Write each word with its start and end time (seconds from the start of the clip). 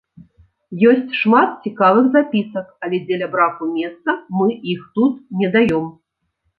Ёсць 0.91 1.13
шмат 1.19 1.49
цікавых 1.67 2.09
запісак, 2.17 2.73
але 2.87 2.97
дзеля 3.05 3.31
браку 3.37 3.71
месца 3.77 4.09
мы 4.41 4.47
іх 4.77 4.81
тут 5.01 5.25
не 5.41 5.47
даём. 5.59 5.85